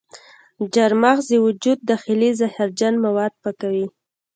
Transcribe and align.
چارمغز 0.73 1.25
د 1.29 1.33
وجود 1.45 1.79
داخلي 1.89 2.29
زهرجن 2.39 2.93
مواد 3.05 3.33
پاکوي. 3.41 3.87